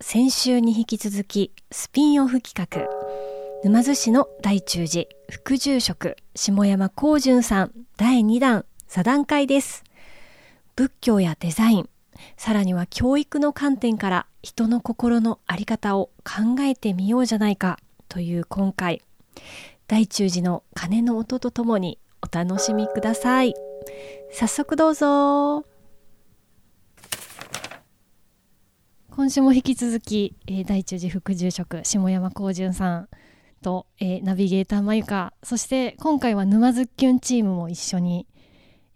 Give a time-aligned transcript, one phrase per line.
[0.00, 2.88] 先週に引き続きスピンオフ企画。
[3.64, 9.82] 沼津市の大中寺副住職下山光純さん第2弾座談会です。
[10.76, 11.88] 仏教やデザイン
[12.36, 19.02] さらには教育の観点から人の心の在り方を考えてみようじゃないかという今回。
[19.88, 23.54] 大中寺の鐘の音とともにお楽しみください。
[24.30, 25.67] 早速どうぞ。
[29.18, 33.08] 今週も引き続き、えー、大中寺副住職下山光純さん
[33.62, 38.28] と、えー、ナビゲーターまゆかそして今回は沼津きゅんチームも一緒に、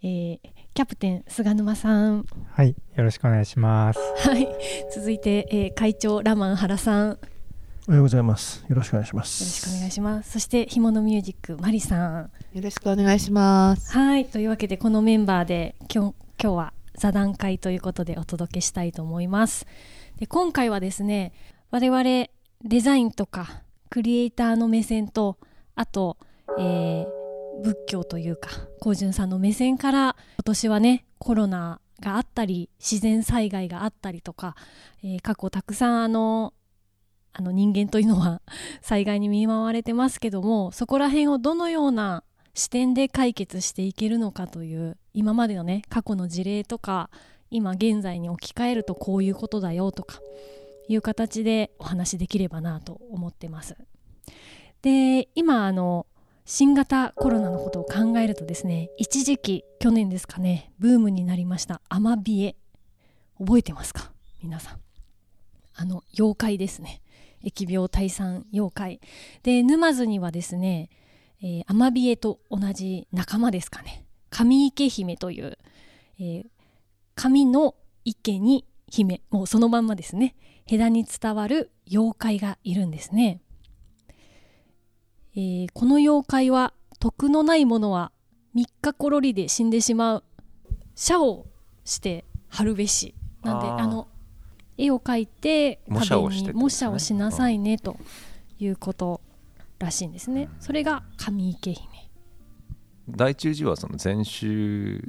[0.01, 0.39] えー、
[0.75, 2.25] キャプテン菅沼さん。
[2.53, 3.99] はいよろしくお願いします。
[3.99, 4.47] はい
[4.95, 7.19] 続いて、えー、会長ラマン原さん。
[7.89, 8.65] おはようございます。
[8.69, 9.43] よろしくお願いします。
[9.43, 10.31] よろしくお願いします。
[10.31, 12.31] そしてひものミュージックマリさん。
[12.53, 13.91] よろしくお願いします。
[13.91, 19.67] はいというわけでこのメンバーで今日今日は座談会ということでお届けしたいと思います
[20.23, 21.33] で今回はですね
[21.73, 22.31] 我々デ
[22.81, 25.37] ザインとかクリエイターの目線と
[25.75, 26.17] あと、
[26.61, 27.07] えー、
[27.65, 34.55] 仏教というか高潤さんの目線から今年はねコロナがあったり自然災害があったりとか、
[35.03, 36.55] えー、過去たくさんあの
[37.33, 38.43] あの人間というのは
[38.81, 42.23] 災害に見舞われてますけどもそこら辺をどのような
[42.55, 47.11] 視点で解決していけるのかという今までのね過去の事例とか
[47.53, 50.21] 今現在に置き換えるとこういうことだよとか
[50.89, 53.77] いう形でお話できればなと思ってます。
[54.83, 56.07] で今あの
[56.45, 62.57] 新型コロナのことを考えるとですね一時期去年ですかねブームになりましたアマビエ
[63.39, 64.11] 覚えてますか？
[64.43, 64.81] 皆さん。
[65.75, 67.01] あの妖怪ですね。
[67.45, 69.01] 疫病退散妖怪。
[69.43, 70.91] で沼津にはですね、
[71.43, 74.05] えー、アマビエと同じ仲間ですかね。
[74.31, 75.59] 上池姫という、
[76.19, 76.47] えー、
[77.15, 77.75] 神の
[78.05, 80.35] 池に姫もうそのまんまですね。
[80.67, 83.41] 枝に伝わる妖怪がいるんですね、
[85.35, 88.13] えー、この妖怪は徳のないものは
[88.55, 90.25] 3日ころりで死んでしまう。
[90.95, 91.47] 社を
[91.85, 93.15] して春るべし。
[93.43, 94.07] なんであの
[94.79, 97.97] 絵を描いて壁に模写をしなさいねと
[98.59, 99.21] いうこと
[99.79, 101.89] らしいんですね、それが上池姫。
[103.09, 105.03] 大中寺はその禅宗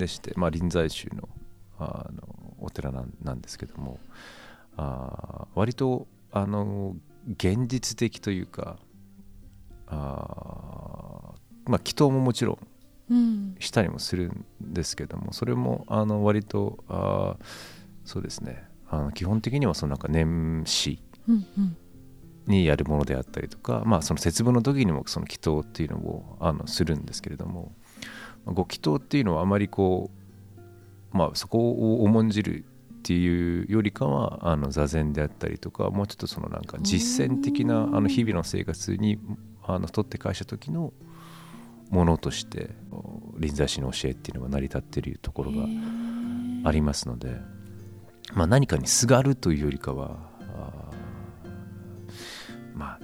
[0.00, 1.28] でして、まあ、臨済宗の
[1.78, 4.00] あのお寺なんですけども
[4.76, 6.94] あ割とあの
[7.36, 8.76] 現実的というか
[9.86, 11.34] あ
[11.64, 12.58] まあ祈祷ももちろ
[13.12, 17.36] んしたりもするんですけども、それもあの割とあ
[18.04, 18.64] そうですね。
[18.88, 21.02] あの基本的にはそのなんか年始
[22.46, 27.72] にやるものであったりとか、まあ、その節分の時にもその祈祷っていうのをあのするんですけれども
[28.46, 30.10] ご祈祷っていうのはあまりこ
[31.12, 32.64] う、まあ、そこを重んじる
[33.00, 39.18] っていうよりかはあの座禅であったりとかもうちょっとそのなんか実践的なあの日々の生活に
[39.64, 40.92] あの取って返した時の
[41.90, 42.70] ものとして
[43.38, 45.66] 臨済宗の教えっていうのが成り立っているところが
[46.64, 47.36] ありますので、
[48.34, 50.29] まあ、何かにすがるというよりかはまあ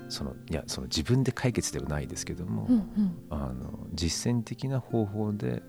[0.09, 5.62] そのいやその自分で解決ではないですけども、うんうん、あの実践的な方法で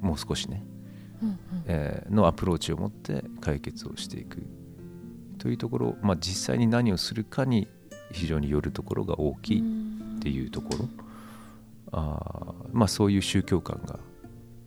[0.00, 0.64] もう少しね、
[1.22, 4.42] うんうん、えー、のアプローチを持って解決をしていく
[5.38, 7.68] というところ、まあ、実際に何をするかに
[8.12, 10.88] 非常によるところが大きいっていうところ、
[11.92, 13.98] あまあ、そういう宗教観が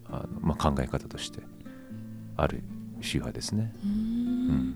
[0.10, 1.40] あの、まあ、考え方として
[2.36, 2.64] ある
[3.02, 3.74] 宗派ですね。
[3.84, 4.76] うん、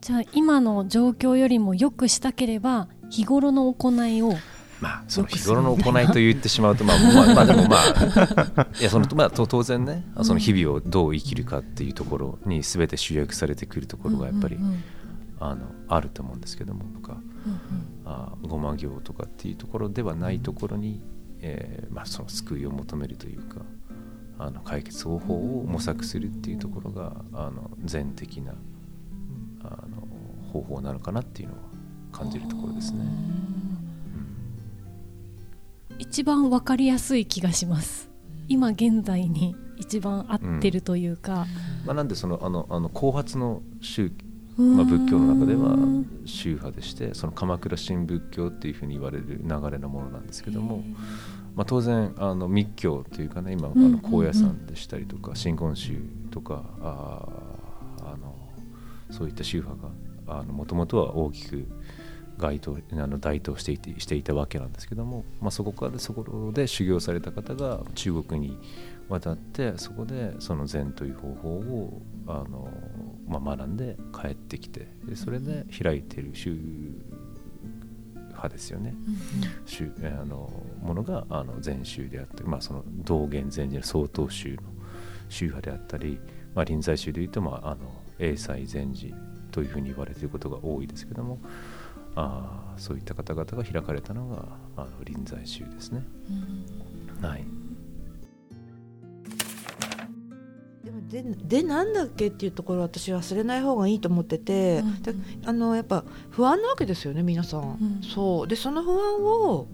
[0.00, 4.34] じゃあ今の状況よりも良くしたければ日頃の行いを
[4.80, 14.58] まあ、その日頃の行いと言ってしまうと、まあ、まあ、まあ、でもまあ、いや、その、まあ、当然ね、その日々をどう生きるかっていうところに全て集約されてくるところがやっぱり、
[15.38, 17.16] あの、あると思うんですけども、とか、
[18.04, 21.00] あごま行とかっていうところではないところに、
[21.40, 23.60] えー、まあ、その救いを求めるというか、
[24.38, 28.54] あの解決方法を模索するっていうところがあの全的な
[29.62, 30.06] あの
[30.52, 31.60] 方法なのかなっていうのは
[32.14, 33.00] 感じるところですね。
[35.90, 38.08] うん、一番わかりやすい気がします。
[38.48, 41.32] 今現在に一番合ってるというか。
[41.82, 44.12] うん、まあ、なんでそのあのあの後発の宗
[44.56, 45.76] まあ、仏教の中では
[46.26, 50.84] 宗派でしてその鎌倉新仏教っていうふうに言われる流れのものなんですけども、
[51.56, 55.98] まあ、当然あの密教というかね今あの高野山でしたりとか真言宗
[56.30, 57.26] とかあ
[58.12, 58.36] あの
[59.10, 59.88] そういった宗派
[60.26, 61.66] がもともとは大きく
[62.38, 68.58] 該当あの台頭していてしていたわけなんですけども、まあ、そこからそこで修行された方が中国に
[69.08, 72.68] 渡ってそこでその禅という方法をあの、
[73.28, 76.56] まあ、学んで帰ってきてでそれで開いている宗
[78.30, 78.94] 派ですよね、
[79.64, 80.50] 宗あの
[80.82, 84.62] ものがあの禅宗であったり、まあ、その道元禅師の曹洞宗の
[85.28, 86.18] 宗派であったり、
[86.54, 89.14] まあ、臨済宗でいうと、まあ、あの英才禅師
[89.50, 91.38] というふうに言われていることが多いですけども
[92.16, 94.46] あそういった方々が開かれたのが
[94.76, 96.02] あの臨済宗ですね。
[97.20, 97.44] はい。
[101.08, 105.02] ででなんだっけっていうところ私忘れない方がいいと思ってて、うん。
[105.02, 105.14] で
[105.44, 107.60] あのやっぱ不安なわけですよね皆さん。
[107.60, 108.48] うん、そう。
[108.48, 109.66] でその不安を、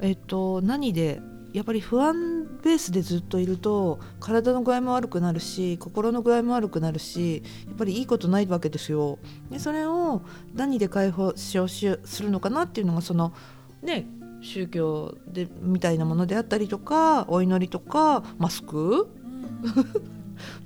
[0.00, 1.20] えっと、何で
[1.56, 9.18] やっぱり不安ベースでずっといると体の具合も悪くなるし心の具合も悪くなるしやっぱりいいことないわけですよ。
[9.50, 10.20] でそれを
[10.54, 13.32] 何で解放しようするのかなっていうのがその
[13.80, 14.06] ね
[14.42, 19.08] 宗教でみたいなものであったりとかお祈りとかマスク、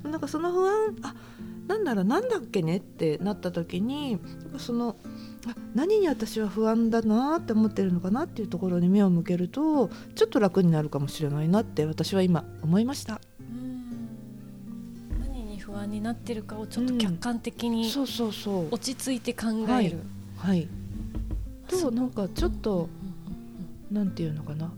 [0.03, 1.15] うん、 なんかその不安あ
[1.67, 4.19] なんだろうなんだっけねってなった時に
[4.57, 4.95] その
[5.73, 13.21] 何に私は不安だなって思ってるのかなっていうところに目を向けるとちょっと楽になるかもしれないなって私は今思いました。
[15.21, 18.67] 何に不安になってるかをちょっと客観的に、そうそうそう。
[18.71, 19.47] 落ち着いて考
[19.79, 19.99] える。
[20.37, 20.67] はい、はい、
[21.67, 22.89] となんかちょっと
[23.89, 24.71] なんていうのかな。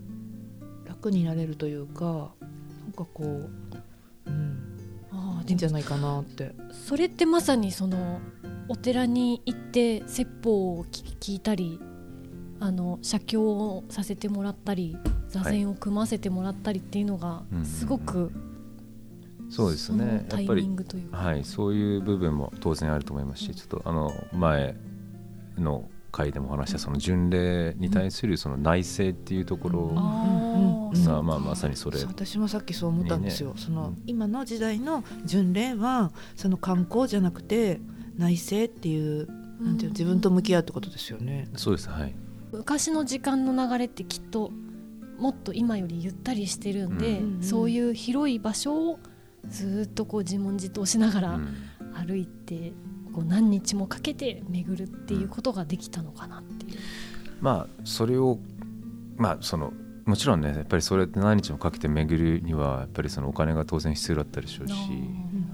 [0.88, 3.50] 楽になれるというかなんかこう、
[5.48, 6.54] いいんじゃないかなって。
[6.72, 8.20] それってまさにその
[8.70, 11.80] お寺に行って説法を聞いたり
[12.60, 14.98] あの写経をさせてもらったり
[15.28, 18.32] 座禅を組ませてもらったりっていうのがすごく、
[19.50, 20.26] そうですね。
[20.30, 21.18] タイミングというか。
[21.18, 24.76] はい、そういう部分も当然あると思いますし、ちょっとあの前
[25.58, 32.00] の回でも話したその巡礼に対するその内政っていうところが、まあ、まさにそれ。
[32.06, 37.82] 私もさっきそう思ったんですよ、ね、その今の時代の巡礼はその観光じゃなくて
[38.16, 39.28] 内政っていう
[39.60, 41.50] なんていう自分と向き合うってことですよね。
[41.56, 42.14] そうですはい。
[42.52, 44.52] 昔の時間の流れってきっと
[45.18, 49.00] もっと今よりゆったりしてるんで、うん、そういう広い場所を
[49.48, 51.40] ずっとこう自問自答しながら
[52.06, 52.74] 歩いて、
[53.14, 56.80] こう何日もかけて巡るっていうことができたのかなっていう。
[57.42, 58.40] まあそれを
[59.18, 59.74] まあその
[60.06, 64.74] もちろんねやっぱりそれって何日もかけて巡るにはやっぱりそのお金が当然必要だったでしょうし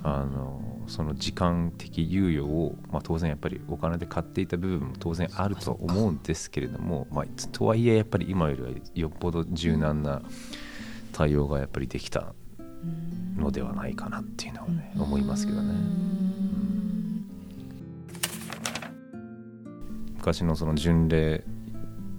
[0.03, 10.21] あのその時間的猶予を、まあ、当然やっぱりお金で買っていた部分も当然あると思うんですけれども、まあ、とはいえやっぱり今よりはよっぽど柔軟な
[11.13, 12.33] 対応がやっぱりできた
[13.35, 16.18] のではないかなっていうのはね思いますけどね。
[20.19, 21.43] 昔のその巡礼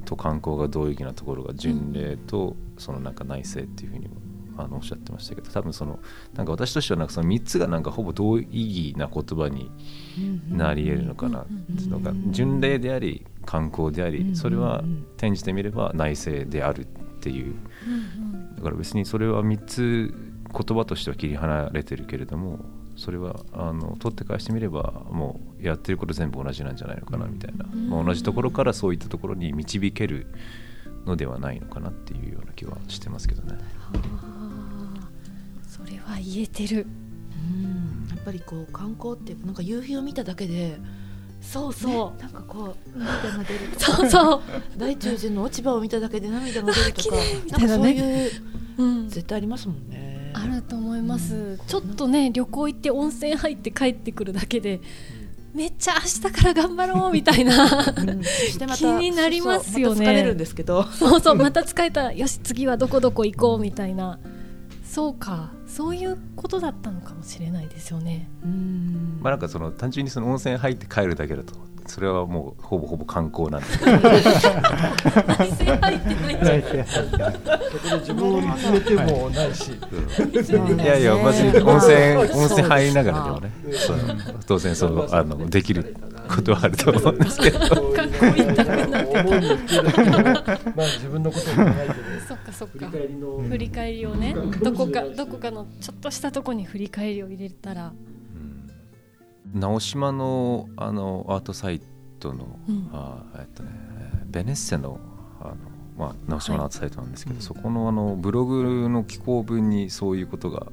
[0.07, 4.17] と観光が同義なところが巡礼とそのなんか内政っていうふうにも
[4.57, 6.01] あのおっしゃってましたけど多分その
[6.35, 8.45] なんか私としてはなんかその3つがなんかほぼ同意
[8.93, 9.71] 義な言葉に
[10.49, 11.47] なり得るのかな
[11.89, 14.83] のが巡礼であり観光でありそれは
[15.17, 16.87] 転じてみれば内政であるっ
[17.21, 17.55] ていう。
[18.57, 20.15] だから別にそれは3つ
[20.53, 22.59] 言葉としては切り離れてるけれども
[23.01, 30.27] それはあの取って返してみればもうやってること全部同じなんじゃないのかなみたいな、まあ、同じところからそういったところに導ける
[31.07, 33.57] のではないのかなっていうような気はしてますけどね。
[35.67, 36.87] それは言えてる。
[37.55, 38.07] うん。
[38.11, 40.79] やっぱりこう観光ってなんか夕日を見ただけで
[41.41, 43.97] そうそう、ね、なんかこう涙が出るとか。
[43.97, 44.43] そうそう。
[44.77, 47.17] 大中寺の落ち葉を見ただけで涙が出るとか。
[47.49, 48.31] なんかそういう、
[48.77, 50.00] うん、絶対ありますもんね
[50.35, 54.81] あると思います、うん、ちょっとね旅行行って温泉入って帰ってくるだけで
[55.55, 58.23] めっちゃ明日から頑張ろうみたいな、うん、
[58.77, 60.07] 気になりますよね。
[60.07, 62.13] 疲れるんですけど、そうそうまた疲れた。
[62.13, 64.21] よし次はどこどこ行こうみたいな。
[64.85, 65.51] そうか。
[65.67, 68.29] そういうことだったのかもしれないですよね。
[68.45, 69.19] うん。
[69.21, 71.55] まあなんかその単純にその温泉入って帰るだけだと
[71.91, 74.25] それはもうほぼほぼ観光なんですけど内
[75.51, 83.53] 政入ってないじゃんそこで自分を見つめてもないし、いやいやまず温泉温泉入りながらでもね
[84.47, 85.97] 当然そのあのできる
[86.29, 87.59] ことはあると思うんですけど。
[87.59, 88.91] かっこいいんだけど。
[90.77, 91.95] まあ自分のことを考えて
[92.29, 92.89] そっかそっか。
[93.49, 97.93] 振り返りをね、どこかどこかのちょっとしたとこに振り返りを入れたら。
[99.55, 101.81] 直島のあのアートサイ
[102.19, 103.71] トの、うん、あえっとね
[104.27, 105.01] ベネッセの
[105.41, 105.57] あの、
[105.97, 110.67] まあ、直島のアートサイトなんですけど、はい、そこのあのブログの寄稿文にそういうことが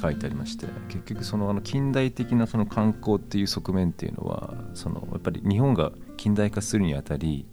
[0.00, 7.46] 書いてありまして結局そのあの近代的なその観光っていう側面っていうのはそのやっぱり日本が近代化するにあたり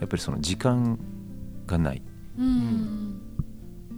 [0.00, 0.98] やっぱりその時間
[1.66, 2.02] がない、
[2.38, 3.20] うん、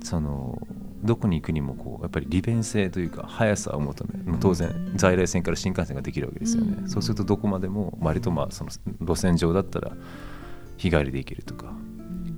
[0.03, 0.67] その
[1.03, 9.93] どこに行くにもこうやっぱり利便性というか速さを求め当然在来線から新幹線ができるわけですよね、うん、そうするとどこまでも割とまあその路線上だったら
[10.77, 11.73] 日帰りで行けるとか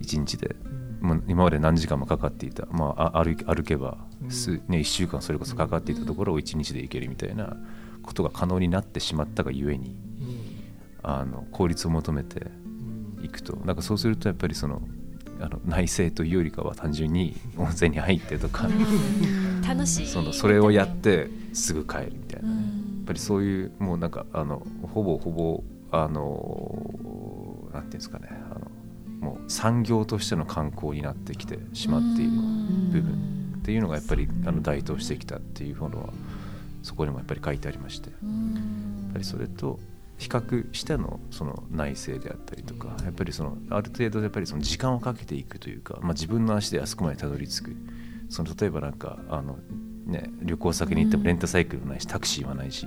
[0.00, 0.56] 1日で
[1.00, 7.56] もう今まで何時間もかかっていた、まあ、歩歩けば数、ね、1週間それこそかかっていたところを1日で行けるみたいな
[8.02, 9.96] ことが可能になってしまったがゆえに、
[11.02, 12.48] あの効率を求めて
[13.22, 13.56] いくと。
[13.64, 14.82] なんかそうするとやっぱりその
[15.42, 18.68] あの内政というよりかは単純に温泉に入ってとか
[19.66, 20.06] 楽しい。
[20.06, 22.60] そのそれをやってすぐ帰るみたいな、ね、や
[23.02, 28.28] っぱりそういうもうなんかあのほぼほぼあのなんていうんですかね。
[28.30, 28.70] あの
[29.20, 32.30] もう産業としての観光になってきてしまっている
[32.92, 33.32] 部分。
[33.58, 36.12] っていうのがやっぱりあの台頭してきたっていうものは
[36.82, 38.10] そこにもやっぱり書いてありまして。
[38.10, 39.78] やっぱりそれと
[40.22, 47.76] 比較してのその内政であったりとかやっぱりそのある程度やっぱりその時間をかけていくというか、まあ、自分の足であそこまでたどり着く。
[48.28, 49.58] その例えばなんかあの、
[50.06, 52.86] ね、旅行先に行ってもレンタサイクルもないしタクシーはないし、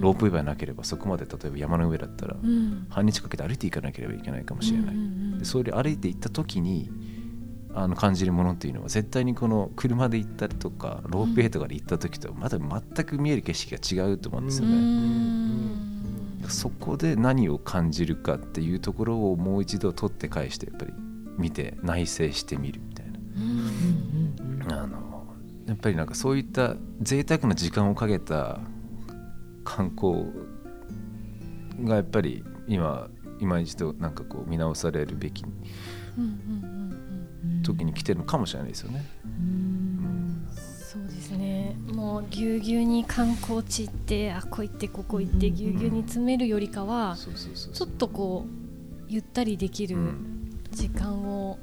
[0.00, 2.36] ロープウェイがなければそこまで例えば山の上だったら
[2.90, 5.38] 半日かけて歩いていかなければいけないかもしれない。
[5.38, 6.90] でそれ歩いて行った時に
[7.72, 15.93] あの感じるものっていうのは絶対にこの車で行ったりとかロープウェイとかで行った時とまた全く見える景色が違うと思うんですよね。
[16.48, 20.92] そこで何を感じるかっていうところをもう一度取って返してやっぱり
[21.38, 23.06] 見て内省してみるみたい
[24.66, 25.26] な、あの
[25.66, 28.60] やっぱりなんかそういった贅沢な時間をかけた
[29.64, 30.30] 観光
[31.82, 33.08] がやっぱり今
[33.40, 35.44] 今一度なんかこう見直されるべき
[37.62, 38.98] 時に来てるのかもしれないですよね。
[38.98, 39.63] そうですね
[42.04, 49.96] もうぎゅうぎゅうに観光地行ってあこ行ってここ行ってぎゅうぎゅうに詰めるよりかはちょっとこうゆったりできる
[50.70, 51.58] 時間を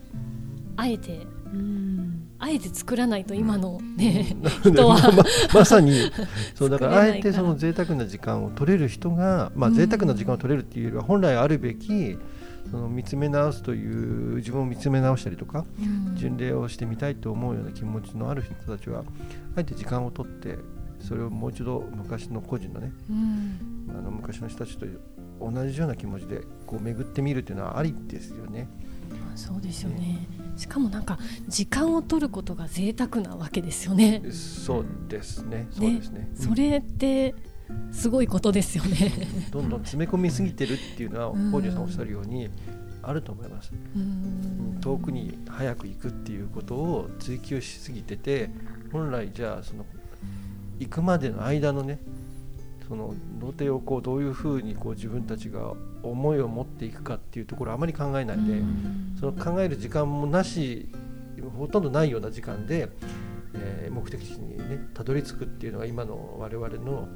[0.78, 4.98] あえて、うん、あえて作らないと今のね、うん、 人は。
[5.14, 5.94] ままさに
[6.56, 7.02] そうだから。
[7.02, 12.18] あえてその贅沢な時間を取れる人がまあ贅沢な時間を取れるっていうよりは本来あるべき
[12.70, 19.04] その見つめ直すという自分を見つめ直したりとか、うん、巡礼をしてみたいと思うような気持ちのある人たちは
[19.56, 20.58] あえて時間を取って
[21.00, 24.86] それをもう一度昔の個人のね、うん、あの昔の人たちと
[25.40, 28.70] 同じような気持ちでこう巡ってみるっていうのはありですよね。
[29.36, 34.22] そうですよね、ね、しかもなんか時間を取ることが贅沢なわけですよね。
[34.32, 35.68] そうですね。
[35.72, 36.32] そうですね。
[36.36, 37.36] それって
[37.92, 39.12] すごいことですよね。
[39.52, 42.50] どんどん詰め込みすぎてるっていうのは北条さんおっしゃるように
[43.04, 43.72] あると思います、
[44.82, 48.50] 遠くに早く行くっていうことを追求しすぎてて
[48.92, 49.86] 本来じゃあその
[50.80, 52.00] 行くまでの間のね
[52.88, 55.74] その土手をこうどういうふうにこう自分たちが
[56.04, 58.62] 思いを持っていくかっていうところをあまり考えないで
[59.20, 60.90] その考える時間もなし
[61.58, 62.90] ほとんどないような時間で、
[63.54, 67.08] えー、目的地にねたどり着くっていうのが今の我々の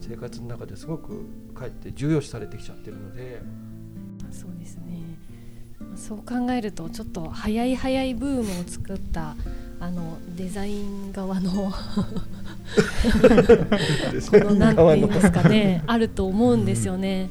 [0.00, 1.24] 生活の中ですごく
[1.54, 3.40] かえって重要視されてきちゃってるので。
[4.30, 5.18] そうですね。
[5.96, 9.34] そう考えるとちょっと早い早いブームを作った
[9.80, 11.74] あのデザイン側のこ
[14.32, 17.30] のなんて言いますかね あると思うんですよね、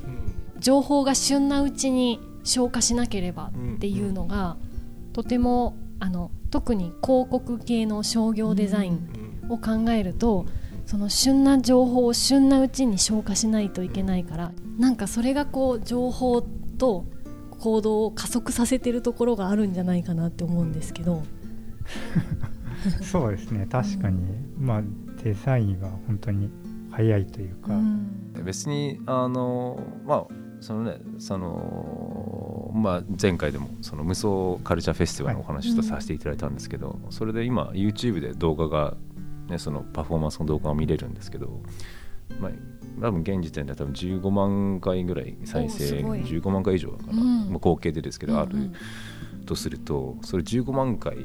[0.55, 4.57] うん、情報が旬なうちに消化しなければっていうのが、
[5.13, 10.45] とてもあの特に広告系の商業デザインを考えると、
[10.85, 17.03] その旬な情報を旬なうちに消化しないといけないからなんかそれがこう情報と
[17.59, 21.23] 行動を加速させてるところがあるんじゃないかなって思うんですけど。
[23.01, 24.21] そうですね確かに、
[24.57, 24.83] うん、まあ
[25.23, 26.49] デザインは本当に
[26.89, 30.25] 早いというか、うん、別にあのまあ
[30.61, 32.24] そのねその
[32.75, 38.95] まあ前回でもその無双カルチャーフェスティバルのお話とさせていただいたんですけど、それで今 YouTube で動画が
[39.47, 41.61] ね、そのパフォーマンスの動画を見れるんですけど、
[42.39, 42.51] まあ、
[43.01, 48.71] 多分現時点では多分15万回ぐらい再生15万回以上かな、うん、まあ、合計でですけど、ある
[49.45, 51.17] とするとそれ15万回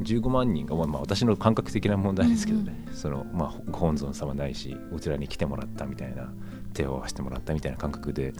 [0.00, 6.32] 15万人が、まあ、私の感覚的な問題ですけどね、うんうん、そのまあ、ご本尊様ないしお寺に来てもらったみたいな
[6.74, 8.32] 手を合わせてもらったみたいな感覚で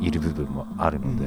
[0.00, 1.26] いる部分もあるので、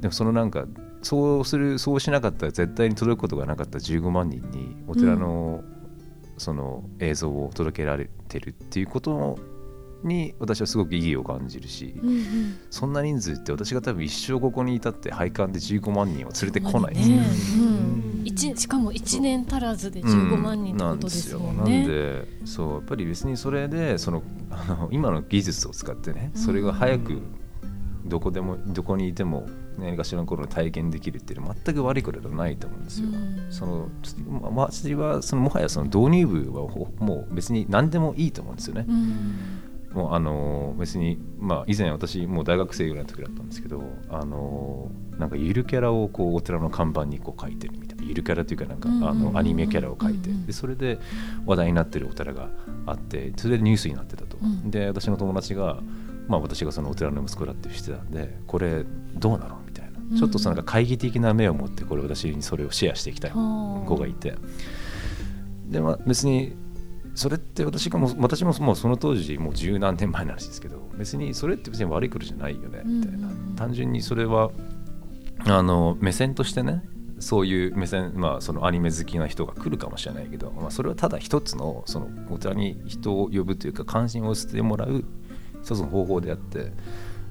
[0.00, 0.66] でもそのなんか
[1.02, 5.62] そうするそうしなかったら絶対に届くことがなかった15万人にお寺の
[6.38, 9.38] その映像を届けられてるっていうこと
[10.04, 16.94] に私はすごく意義を感じるし、うんうん、そんな人数って私が多分一生ここにいたって配管で15万人を連れてこない。
[16.94, 17.16] ですね、
[18.50, 27.22] うん、しかも1年足らずで15万人ってことですもんね、なんでそうやっぱり別にそれでその あの今の技術を使ってねそれが早く
[28.04, 29.46] どこでもどこにいても
[29.78, 33.08] 何かしらの頃体験できるっていうのは全く悪いことではないと思うんですよ。
[33.50, 33.88] その
[34.40, 38.86] まあ、私はそのもはやその導入部はもう別に何でもいいと思うんですよね。
[39.94, 50.98] もうあの別に、まあ、以前私もう大学生ぐらいの時だったんですけどあのなんかゆるキャラをこうお寺の看板にこう書いてるみたいなゆるキャラというかなんか、あのアニメキャラを書いて、でそれで
[51.46, 52.50] 話題になってるお寺が
[52.86, 54.36] あってそれでニュースになってたと。
[54.64, 55.78] で私の友達が
[56.28, 59.60] まあ、私がそのお寺の息子だってしてたんでこれどうなの？
[59.66, 63.30] みたいな、ちょっとそのなんか懐疑的な目を持ってこれ私にそれをシェアしていきたい。
[63.32, 64.34] 子がいて。
[65.68, 66.54] で、まあ、別に
[67.14, 74.50] それって私がも私ももうその当時もう十何年前の話ですけど別にそれって別に悪いことじゃないよねみたいな、単純にそれは
[75.46, 76.82] あの目線としてね
[77.20, 85.04] そういう目線、まあ、そのアニメ好きな人が来るかもしれないけど、まあ、それはただ一つのそのお寺に人を呼ぶというか関心を捨ててもらう
[85.64, 86.72] 一つの方法であって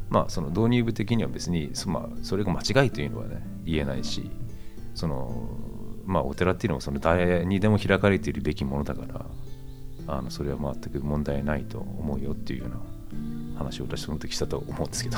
[0.09, 4.29] まあその導入部的には別にそ,、まあ、それが間違いというのはね言えないし
[4.95, 5.47] その
[6.05, 9.25] まあお寺っていうのはその誰にでも開かれているべきものだから
[10.07, 15.17] あのそれは全く問題ないと思うよっていうような話を私その時したと思うんですけど。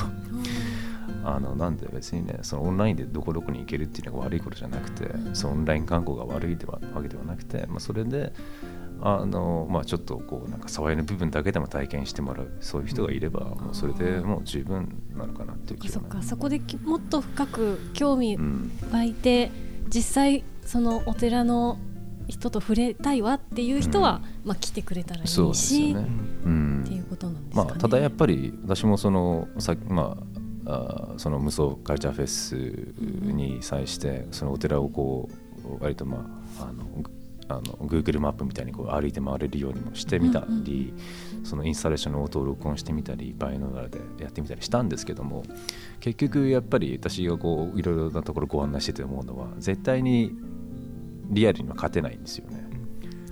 [1.24, 8.32] あのなんで別にねそのオンラインでどこどこに行けるっていうのが悪いことじゃなくてそのオンライン観光が悪いではわけではなくて、まあ、それで
[9.00, 18.38] あのまあ、ちょっとこうなんか触りの部分だけでも体験してもらうそういう人がいればもうそれでもう十分なのかなっていう気が、ね、そそこでもっと深く興味
[18.90, 19.50] 湧いて、
[19.84, 21.78] うん、実際そのお寺の
[22.28, 26.06] 人と触れたいわっていう人は、うん、まあ、来てくれたらいいし、ね。
[26.44, 30.16] うん、っていうことなんですか、ね、まあ、ただやっぱり私もそのさ、ま
[30.64, 32.56] あ、あその無双カルチャーフェス
[33.32, 35.28] に際してそのお寺をこ
[35.64, 36.26] う割とま
[36.60, 36.84] ああの
[37.48, 40.92] あの Google マップみたいにこう歩いて回れるようにもしてみたり、
[41.32, 45.44] うんうん、そのインスタレーションの音を録音してみたりバイノーラでやってみたりしたんですけども
[46.00, 50.32] 結局やっぱり私がこういろいろなところご案内してて思うのは絶対に
[51.28, 52.66] リアルには勝てないんですよね。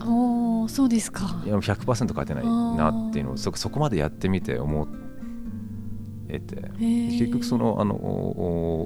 [0.07, 1.43] おそうですか。
[1.45, 4.87] いや100%勝てないなっていうのをそそこまでやってみて思
[6.41, 7.95] 得て結局そのあの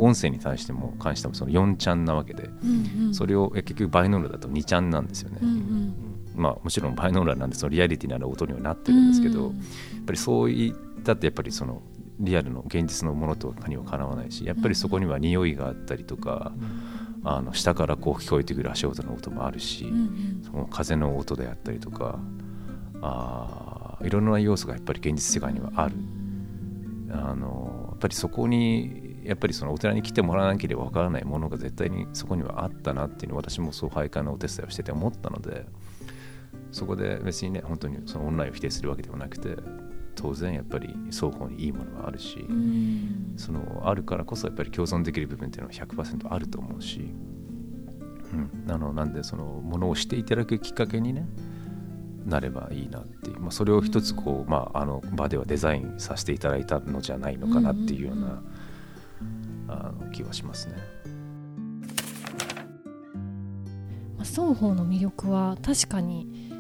[0.03, 5.39] 音声に対しても関してもその4ちゃんなわけで、うんうん、それを結局バイノーラだと2ちゃんなんですよね。
[5.43, 5.95] うんうん、
[6.35, 9.63] まあ、もちろんバイノーラなんでそのリアリティのある音にはなってるんですけど、うんうん、や
[10.03, 11.83] っぱりそういったってやっぱりその
[12.21, 16.53] リアルの現実のものとかにはかなわないしやっぱりそこには匂いがあったりとか、
[17.23, 22.19] うん、あの下からこう聞こえてくる足音の音もあるし、うんうん、その風の音であったりとか
[23.01, 25.95] あいろんな要素がやっぱり現実世界にはある。
[27.11, 35.67] あのやっぱりそこにやっぱりそのお寺に来てもらわなければわからないものが絶対にそこにはあったなっていうのを私もそう徘徊のお手伝いをしてて思ったので
[36.71, 39.57] そこで別にね本当にそのオンラインを否定するわけではなくて
[40.15, 42.45] 当然やっぱり双方にいいものがあるし、
[43.37, 47.15] そのあるからこそやっぱり共存できる部分っていうのは100%あると思うし、
[48.33, 51.25] うん、なのなんでそのものをしていただくきっかけにね
[52.27, 58.43] なればいいなっていう、まあ、それを一つこう、まあ、あの場ではデザインさせていただいたのじゃないのかなっていうような、
[59.69, 60.75] あの気はしますね。
[64.25, 66.51] 双方の魅力は確かに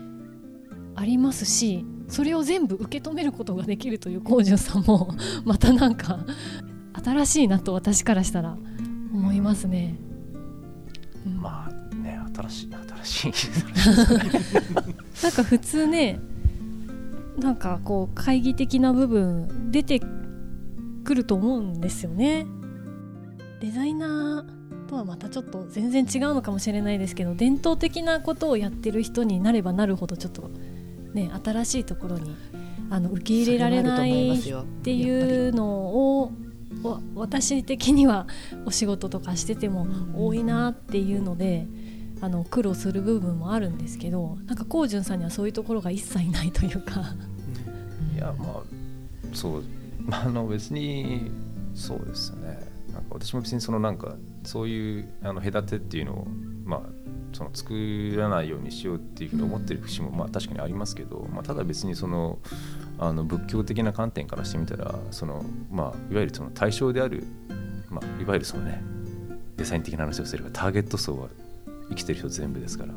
[0.95, 6.19] ありますしそれを全部受け止めることができるという工場さんも またなんか
[7.05, 8.57] 新しいなと私からしたら
[9.13, 9.97] 思いますね。
[11.27, 11.68] うん、まあね
[12.39, 12.71] 新しい
[13.05, 13.53] 新しい
[15.23, 16.21] なんか普通ね
[17.39, 20.01] なんかこう懐疑的な部分出て
[21.05, 22.47] くると思うんですよね。
[23.61, 30.51] デザイナーとはまたちょっと全然違うのかもしれないですけど伝統的なことをやってる人になればなるほどちょっと
[31.13, 32.37] ね新しいところに
[32.91, 36.33] あの受け入れられないっていうのを
[37.15, 38.27] 私的には
[38.65, 41.67] お仕事とかしてても多いなっていうので
[42.21, 47.15] あの苦労する部分もあるんですけどなんかこうじゅんさんにはそういうところが一切ないというか。
[48.15, 48.63] いやまあ
[49.33, 49.65] そう
[50.11, 51.31] あの別に
[51.75, 52.59] そうですね。
[52.93, 56.27] なんか私も別にそのなんかそういうあの隔てっていうのを
[56.65, 56.81] まあ
[57.33, 62.39] その作らないようにしようっていうふうに思ってる節もまあ確かにありますけど、まあ、ただ別にその
[62.99, 67.25] あの仏教的な観点からしてみたらその、まあ、いわゆるその対象である、
[67.91, 68.83] まあ、いわゆるそのね
[69.57, 71.29] デザイン的な話をすればターゲット層は
[71.89, 72.95] 生きてる人全部ですから。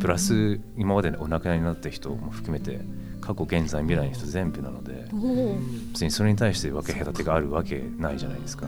[0.00, 2.80] プラス今までお亡くなりになった人も含めて
[3.20, 5.06] 過去現在未来の人全部なので
[5.92, 8.66] 別にそれに対して分け隔てがあるわけないじゃないですか。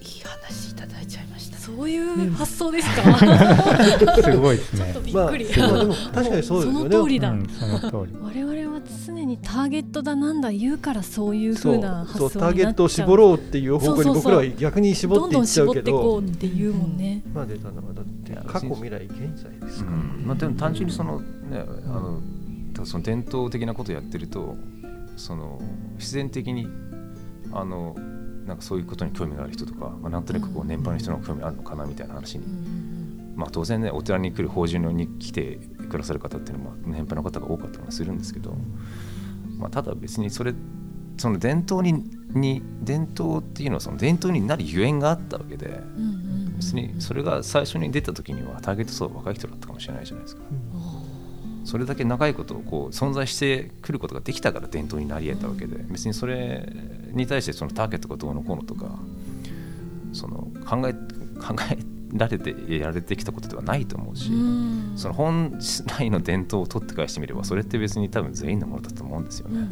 [0.00, 4.80] いい話いただいちゃいましたそういう発想ですか、すごいですね。
[4.84, 6.90] ちょっとびっくり、まあ、 でも確かにそうですよね。
[6.90, 8.18] その通りだ、うん、その通り。
[8.20, 15.90] 我々は常にターゲットだなんだ言うからそういう風な発想そうターゲットを絞ろうっていう方向に僕らは逆に絞っていっちゃうけど。
[15.92, 21.90] どんどん絞ってこうっていうもんね、まあ出たのはだって過去未来現在ですから、うん、まあ、でも単純にそのねあ
[22.78, 24.56] のその伝統的なことをやってると
[25.16, 25.60] その
[25.98, 26.68] 自然的に
[27.52, 27.96] あの
[28.46, 32.44] なんかそういうことに興味がある人とか、まあ、なんとなくこう年配の人の興味あるのかなみたいな話に、
[33.36, 38.54] まあ、当然ねお寺に来る法人に来てくださる方っていうのは年配の方が多かったりするんですけど、
[39.58, 40.54] まあ、ただ別にそれ
[41.16, 42.04] その伝統に
[42.34, 45.80] に伝統っていうのはその伝統になるゆえんがあったわけで、
[46.56, 50.42] 別にそれが最初に出た時にはターゲット層は若い人だったかもしれないじゃないですか。
[51.64, 56.68] それだけ長いことこう存在してくることができたから伝統になり得たわけで別にそれ
[57.12, 58.98] に対してそのターゲットがどうのこうのとか
[60.12, 60.92] その考え
[61.40, 61.78] 考え
[62.16, 64.30] られてやられてきたことではないと思うし
[64.96, 65.58] その本
[65.98, 69.68] 来の伝統を取って返してみればそれって別に多分全員のものだと思うんですよね。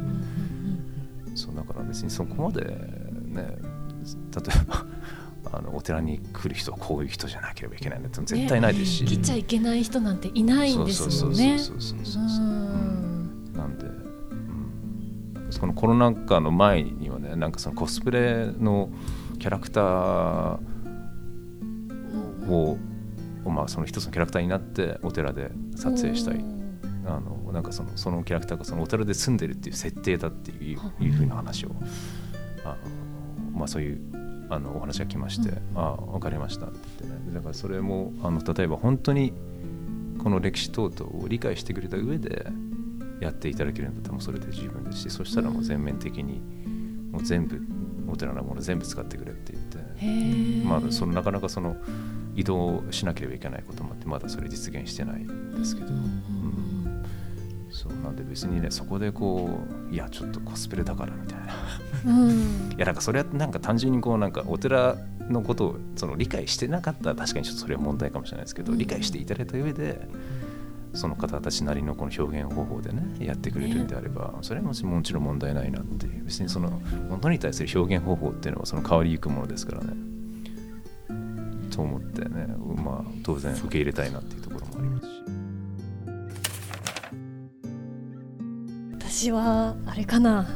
[1.35, 2.76] そうだから別にそこまでね
[3.35, 4.85] 例えば
[5.50, 11.59] あのお寺に来る人はこういう人じゃなければいけないなんて絶対ないですし、ね、来ちゃいけない人なんていないんですもんね。
[13.55, 18.90] なんで、うん、そのコロナ禍の前にはねなんかそのコスプレの
[19.38, 20.59] キャラクター
[22.48, 22.78] を、
[23.44, 26.44] まあ、その一つのキャラクターになってお寺で撮影したい。
[27.05, 31.70] あのなんかそのそのキャラクターがそのお寺で住んでるっていう設定だっていういうふうな話を
[32.64, 34.21] あの、まあ、そういう
[34.52, 37.34] あのお話が来まして「ああ分かりました」って言ってね。
[37.34, 39.32] だからそれもあの例えば本当に
[40.18, 42.52] この歴史等々を理解してくれた上で
[43.20, 46.42] やっていただけるんだったらもうそれで十分ですしそしたらもう全面的に
[47.10, 47.60] もう全部
[48.08, 51.76] お寺のもの全部使ってくれって言ってまあそのなかなかその
[52.34, 55.88] 移動しなければいけないこともあってまだそれ実現してないんですけど。
[55.88, 56.22] うん
[57.72, 59.58] そうなんで別にねそこでこ
[59.90, 61.50] ういやちょっとコスプレだからみたいな、うん、
[62.04, 64.96] いやなんかそれはなんか単純にこうなんかお寺
[65.28, 70.08] のことをその理解してなかったら確かにちょっとそれは問題かもしれないですけど、うん、理解していただいた上で
[70.94, 76.24] その方たちなりのこの表現方法でねやってくれるんであれば、それはもちろん問題ないなっていう。
[76.24, 79.94] 別にその本当に対する表現方法っていうのはその変わりゆくものですからね。
[81.74, 82.46] と思ってね
[82.84, 85.22] まあ当然受け入れたいなっていうところもありますし。
[89.22, 90.46] 私はあれかな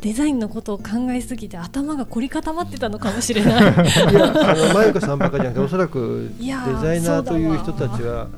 [0.00, 3.52] デザインのことを考えすぎて頭が凝り固まってたのかもしれない。
[3.52, 8.28] いやあのマユカさんばかりじゃなくておそらくデザイナーという人たちは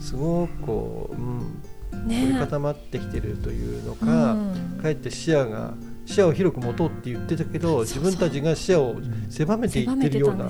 [0.00, 5.74] すごくこう、うん、凝り固まってきてるというのか、うん、かえって視野が
[6.06, 8.96] 視野を広く持とうって言ってたけど自分たちが視野を
[9.30, 10.48] 狭めていってるような。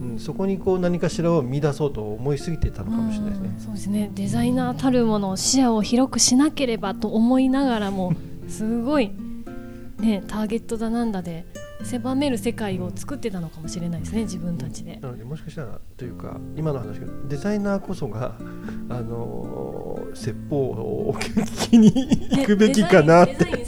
[0.00, 3.54] うん、そこにこう何かしらを見出そうと思いすぎてたのかもしれないですね。
[3.58, 4.10] そうですね。
[4.14, 8.12] デザイナーたるもの視野を広くしなければと思いながらも
[8.46, 9.10] すごい、
[9.98, 11.44] ね、ターゲットだなんだで
[11.82, 14.98] 狭める世界を作ってたのかもしれないですね自分たちで。
[15.00, 18.34] なのでもしかしたらというか今の話デザイナーこそが
[18.90, 21.92] あの説法を聞きに
[22.30, 23.64] 行くべきかなって。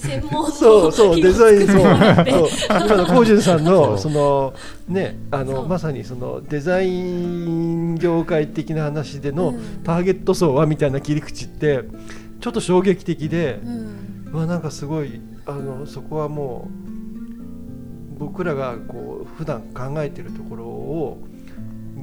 [0.53, 1.77] そうそうデザインそう。
[1.77, 2.49] そう。
[2.69, 4.55] 今のコージュさんのその
[4.89, 11.85] ねあのまさにそのデザイン業界的な話でのターゲット層はみたいな切り口って
[12.41, 16.91] ちょっと衝撃的で、うん、まあなんかすごいあのそこはもう。
[18.21, 21.19] 僕らがこう普段考えているところを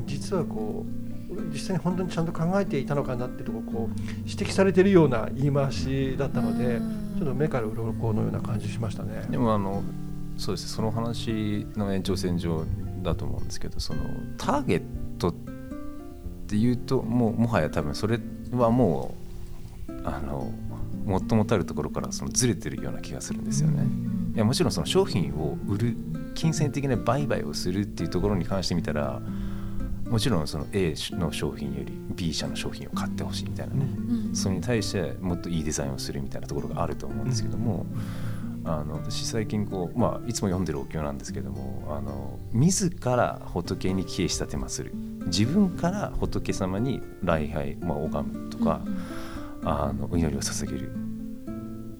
[0.07, 0.83] 実はこ
[1.29, 6.79] う実際に本当にちゃんと考えていたのかなってとここう指摘されているような言い回しだったので
[7.17, 9.27] ちょっと目から鱗のような感じしましたね。
[9.29, 9.83] でもあの
[10.37, 12.65] そうですその話の延長線上
[13.03, 14.01] だと思うんですけどその
[14.37, 14.81] ターゲッ
[15.19, 15.33] トっ
[16.47, 18.19] ていうともうもはや多分それ
[18.51, 19.13] はも
[19.87, 20.51] うあの
[21.07, 23.83] 最もたるところからそのずれてるような気がするんですよね。
[24.35, 25.97] いやもちろんその商品を売る
[26.35, 29.21] 金銭的な売買をするっていうところに関してみたら
[30.09, 33.85] もちろんその A の商品より B 社の商品を買ってほしいみたいなね、
[34.27, 37.85] うん、それに対してもっといいデザインをするみたいなところがあると思うんですけども、
[38.63, 44.93] うん、あの私最近こう、まあ、いつも読んでるお経なんですけどもあの自ら仏に帰依したてまする。
[45.25, 48.81] 自分から仏様に礼拝、まあ、拝むとか、
[49.61, 50.91] うん、あの祈りを捧げる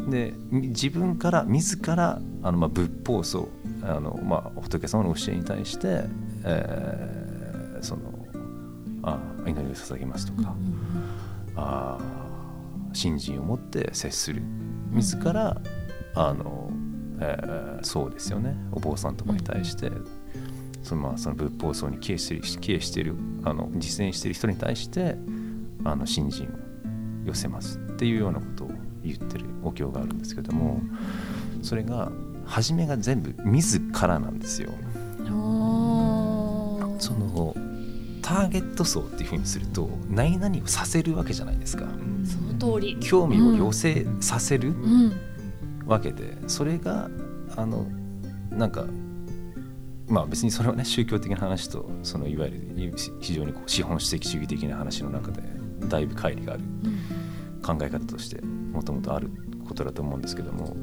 [0.08, 3.50] で自分から自らあのまあ仏法僧
[3.84, 6.06] あの、まあ、仏様の教えに対して、
[6.44, 8.02] えー、その
[9.04, 10.56] あ祈りを捧げますとか、
[11.56, 11.98] あ
[12.94, 14.42] 信心を持って接する。
[14.92, 15.62] 自ら
[16.16, 16.72] あの、
[17.20, 18.56] えー、そうですよね。
[18.72, 19.92] お坊さんとかに対して、
[20.84, 25.18] そのまあその仏法僧に帰依しているあの実践している人に対して
[25.84, 28.67] あの信心を寄せますっていうようなことを
[29.08, 30.82] 言ってるお経があるんですけども
[31.62, 32.12] それが
[32.46, 34.70] 初めが全部自らなんですよ。
[37.00, 37.56] その
[38.22, 41.86] ターゲット層っていうふうにすると何々をさせるわけじゃないですか。
[42.26, 42.98] その通り。
[43.00, 44.74] 興味を寄せさせる
[45.86, 47.10] わけで、それが
[47.56, 47.86] あの
[48.52, 48.86] なんか
[50.08, 55.42] まあ別にそれはね宗教的な話とそのいわゆる非常にこう資本主義主義的な話の中で
[55.88, 56.64] だいぶ乖離がある
[57.62, 58.42] 考え方として
[58.78, 59.32] もともとある
[59.68, 60.78] ことだと思うんですけども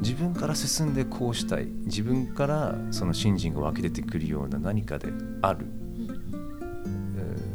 [0.00, 1.66] 自分から進んでこうしたい。
[1.84, 5.08] 自分からその信心が湧き出てくるような何かで
[5.40, 5.66] ある、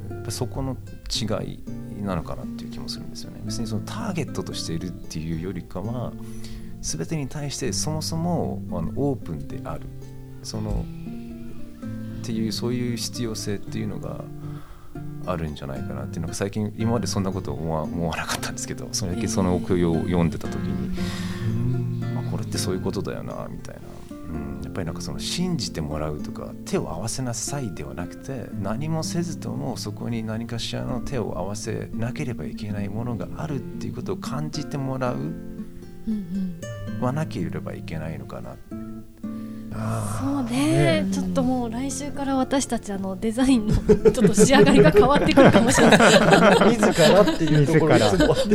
[0.09, 0.77] えー、そこの
[1.09, 1.63] 違い
[2.01, 3.41] なのかなっていう気もするんですよね。
[3.43, 6.13] 別にそのターゲットとしているっていうよりかは
[6.81, 9.81] 全てに対してそもそもあのオープンである。
[10.41, 10.85] その
[12.21, 14.23] っていうそういう必要性っていうのが
[15.31, 35.17] あるんじゃないかなっていうのが最近今までそんなこと思わ思わなかったんですけどそれだけその奥を読んでた時に、まあ、これってそういうことだよなみたいな、うん、やっぱりなんかその信じてもらうとか手を合わせなさいではなくて何もせずともそこに何かしらの手を合わせなければいけないものがあるっていうことを感じてもらう
[37.01, 38.55] はなければいけないのかな
[39.71, 43.75] そうね、ね、ちょっともう来週から私たちあのデザインの
[44.11, 45.99] ちょっと仕上がりが変わってくるかもしれない。
[46.69, 47.21] 自ら。
[47.21, 47.95] っていうところ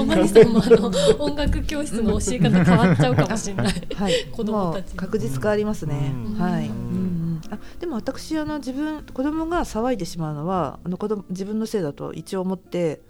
[0.02, 7.40] おまりさんもあの音楽教室の教え方変わっちゃうかもしれない、はい、子供たち確実変わりますね、はい、うん。
[7.50, 13.02] あでも私あの自分子供が騒いでしまうのはあの子供自分のせいだと一応思って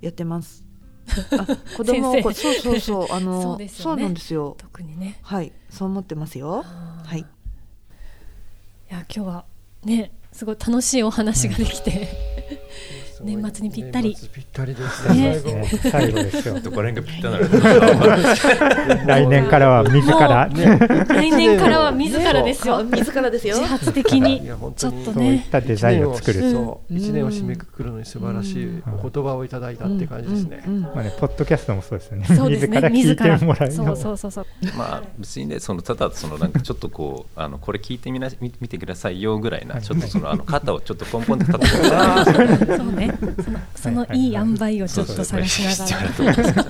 [0.00, 0.64] やってます。
[1.76, 4.54] 子供をそうそうそうあのそう、ね,、そうなんですよ。
[4.58, 5.18] 特にね。
[5.22, 5.52] はい。
[5.68, 6.62] そう思ってますよ。
[7.04, 7.39] はいい
[8.90, 9.44] や今日は
[9.84, 12.29] ねすごい楽しいお話ができて、
[13.22, 14.16] 年末にぴったり。
[14.32, 15.40] ぴったりですね。
[15.90, 16.60] 最後ですよ。
[16.60, 17.28] どこら辺がぴった
[18.96, 20.48] り 来年からは自ら。
[20.48, 22.84] 来年からは自らですよ。
[22.84, 23.56] 自らですよ。
[23.56, 24.42] 自発的に。
[24.76, 25.46] ちょっとね。
[25.50, 26.40] たデザインを作る。
[26.90, 30.62] 一年を締めくくるのに素晴らしいお言葉をいただいたって感じですね。
[30.66, 32.26] まあね、ポッドキャストもそうですよね。
[32.28, 33.70] 自ら聞いてもら。
[33.70, 34.46] そうそうそうそう。
[34.76, 42.76] まあ別にね、そのただそのなんかちょっとこうあのこれ聞いてみな見てくださいよぐらいなちょっとそのあの肩をちょっとポンポンって叩く。
[42.76, 43.09] そうね。
[43.76, 46.66] そのいい塩梅をちょっと探しながら。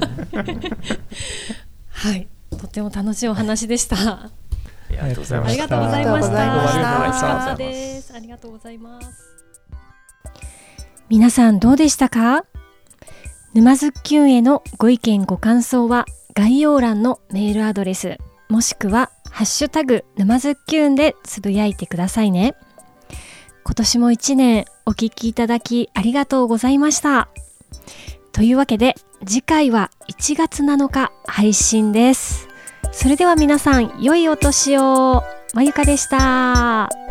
[1.90, 3.96] はい、とても楽しいお話でした。
[3.96, 4.30] あ
[4.90, 5.62] りがとうございました。
[5.62, 8.14] ありがとうございました。
[8.14, 9.06] ありがとうございます。
[11.08, 12.44] 皆さんどうでしたか？
[13.52, 22.54] 沼津きゅんへのご意見ご感想は概要欄のメールアドレスもしくはハッシュタグ沼津きゅんでつぶやいてくださいね。
[23.64, 27.28] 今年も一年お聴きいただきありがとうございました。
[28.32, 28.94] というわけで
[29.26, 32.48] 次回は1月7日配信です。
[32.92, 35.22] それでは皆さん良いお年を。
[35.52, 37.09] まゆかでした。